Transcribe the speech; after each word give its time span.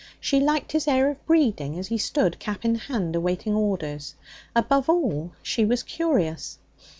She 0.19 0.39
liked 0.39 0.71
his 0.71 0.87
air 0.87 1.11
of 1.11 1.23
breeding 1.27 1.77
as 1.77 1.89
he 1.89 1.99
stood 1.99 2.39
cap 2.39 2.65
in 2.65 2.73
hand 2.73 3.15
awaiting 3.15 3.53
orders. 3.53 4.15
Above 4.55 4.89
all, 4.89 5.33
she 5.43 5.63
was 5.63 5.83
curious. 5.83 6.57